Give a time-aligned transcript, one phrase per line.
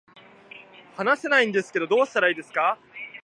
[0.95, 2.79] 話せないんですけど、どうしたらいいですか